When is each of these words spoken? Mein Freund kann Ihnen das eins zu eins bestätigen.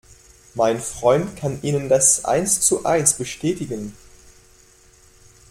Mein 0.55 0.79
Freund 0.81 1.35
kann 1.37 1.61
Ihnen 1.61 1.87
das 1.87 2.25
eins 2.25 2.59
zu 2.59 2.85
eins 2.85 3.13
bestätigen. 3.13 3.93